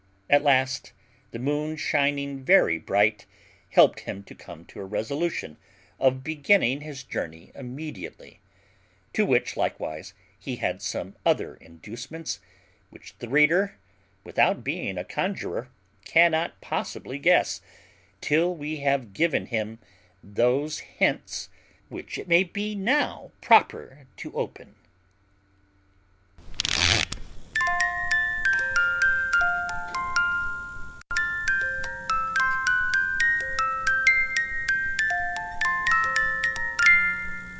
[0.29, 0.93] At last,
[1.31, 3.25] the moon shining very bright
[3.69, 5.57] helped him to come to a resolution
[5.99, 8.39] of beginning his journey immediately,
[9.13, 12.39] to which likewise he had some other inducements;
[12.89, 13.75] which the reader,
[14.23, 15.69] without being a conjurer,
[16.05, 17.61] cannot possibly guess,
[18.21, 19.77] till we have given him
[20.23, 21.49] those hints
[21.89, 24.73] which it may be now proper to open.